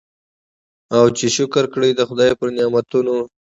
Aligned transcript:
او 0.95 1.03
چي 1.17 1.27
شکر 1.37 1.63
کړي 1.73 1.89
د 1.95 2.01
خدای 2.09 2.31
پر 2.39 2.47
نعمتونو 2.57 3.15